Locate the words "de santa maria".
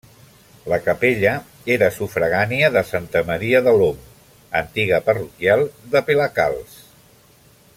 2.77-3.61